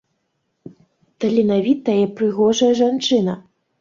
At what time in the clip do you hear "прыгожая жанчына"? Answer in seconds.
2.21-3.33